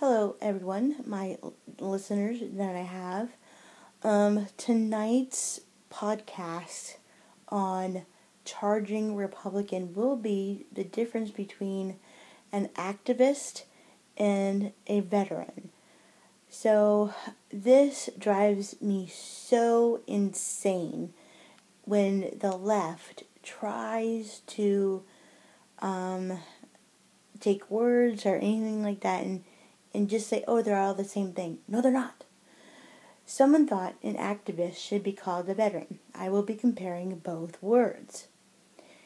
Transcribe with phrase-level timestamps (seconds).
[0.00, 1.36] Hello, everyone, my
[1.78, 3.28] listeners that I have.
[4.02, 5.60] Um, tonight's
[5.92, 6.96] podcast
[7.50, 8.06] on
[8.46, 11.96] charging Republican will be the difference between
[12.50, 13.64] an activist
[14.16, 15.68] and a veteran.
[16.48, 17.12] So,
[17.52, 21.12] this drives me so insane
[21.84, 25.02] when the left tries to
[25.80, 26.38] um,
[27.38, 29.44] take words or anything like that and,
[29.92, 31.58] and just say, oh, they're all the same thing.
[31.68, 32.24] No, they're not.
[33.26, 35.98] Someone thought an activist should be called a veteran.
[36.14, 38.26] I will be comparing both words.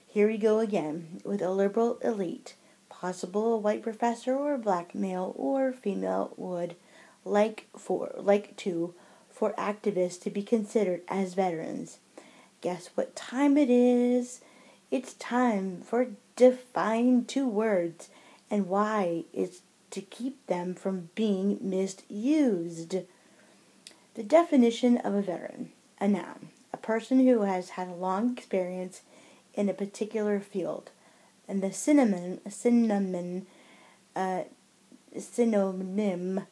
[0.06, 2.55] Here we go again with a liberal elite.
[2.89, 6.77] Possible a white professor or a black male or female would
[7.25, 8.95] like for like to
[9.30, 11.98] for activists to be considered as veterans.
[12.61, 14.41] Guess what time it is?
[14.91, 18.09] It's time for define two words
[18.51, 19.62] and why it's
[19.95, 22.97] to keep them from being misused.
[24.14, 25.70] The definition of a veteran
[26.01, 29.03] a noun, a person who has had a long experience
[29.55, 30.91] in a particular field.
[31.47, 33.47] And the synonym, synonym,
[34.17, 34.42] uh,
[35.17, 36.47] synonym,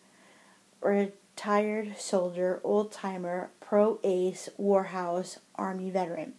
[0.81, 6.35] retired soldier, old timer, pro ace, warhouse, army veteran.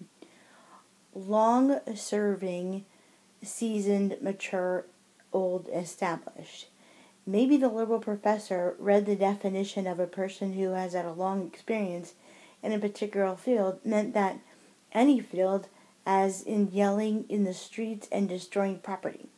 [1.14, 2.86] Long serving,
[3.44, 4.86] seasoned, mature,
[5.34, 6.68] old, established.
[7.26, 11.46] Maybe the liberal professor read the definition of a person who has had a long
[11.48, 12.14] experience
[12.62, 14.40] in a particular field meant that
[14.92, 15.68] any field,
[16.06, 19.30] as in yelling in the streets and destroying property.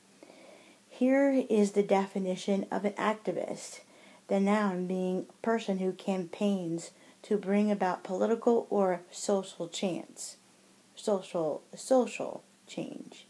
[0.89, 3.81] Here is the definition of an activist
[4.27, 6.91] the noun being a person who campaigns
[7.21, 10.35] to bring about political or social change.
[10.95, 13.27] Social social change.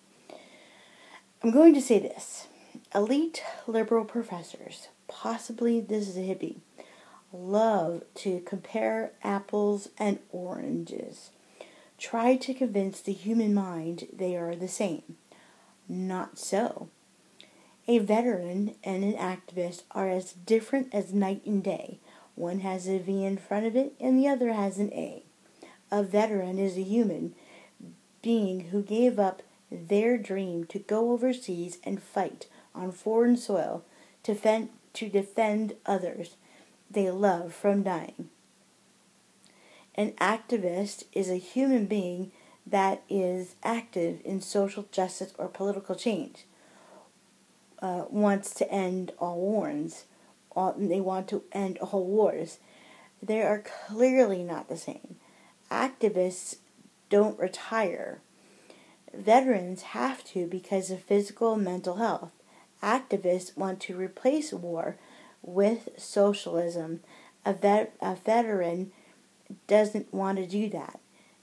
[1.44, 2.48] I'm going to say this.
[2.96, 6.60] Elite liberal professors, possibly this is a hippie,
[7.34, 11.30] love to compare apples and oranges.
[11.98, 15.18] Try to convince the human mind they are the same.
[15.90, 16.88] Not so.
[17.86, 22.00] A veteran and an activist are as different as night and day.
[22.36, 25.24] One has a V in front of it and the other has an A.
[25.92, 27.36] A veteran is a human
[28.22, 33.84] being who gave up their dream to go overseas and fight on foreign soil
[34.24, 36.36] to defend, to defend others
[36.90, 38.30] they love from dying.
[39.96, 42.32] An activist is a human being
[42.68, 46.46] that is active in social justice or political change,
[47.80, 50.06] uh, wants to end all wars,
[50.78, 52.60] they want to end all wars.
[53.22, 55.18] They are clearly not the same.
[55.72, 56.58] Activists
[57.10, 58.20] don't retire.
[59.14, 62.32] Veterans have to because of physical and mental health.
[62.86, 64.98] Activists want to replace war
[65.42, 67.00] with socialism.
[67.44, 68.92] A, vet, a veteran
[69.68, 71.00] doesn't want to do that.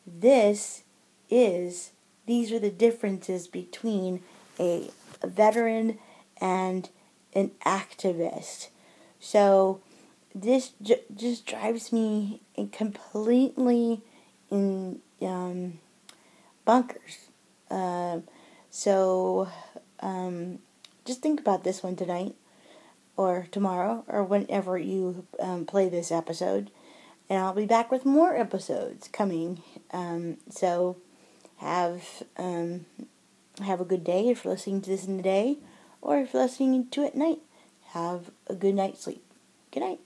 [0.07, 0.85] This
[1.29, 1.91] is,
[2.27, 4.23] these are the differences between
[4.59, 4.91] a,
[5.25, 5.99] veteran
[6.41, 6.89] and
[7.35, 8.69] an activist.
[9.21, 9.81] So
[10.35, 10.73] this
[11.15, 12.41] just drives me
[12.73, 14.01] completely
[14.51, 15.79] in um,
[16.65, 17.29] bunkers.
[17.71, 18.21] Uh,
[18.71, 19.49] so
[20.01, 20.59] um,
[21.05, 22.35] just think about this one tonight
[23.17, 26.71] or tomorrow or whenever you um, play this episode
[27.33, 29.63] and I'll be back with more episodes coming.
[29.91, 30.99] Um, so
[31.57, 32.85] have um,
[33.63, 35.57] have a good day if you're listening to this in the day,
[36.03, 37.39] or if you're listening to it at night.
[37.93, 39.25] Have a good night's sleep.
[39.71, 40.01] Good night.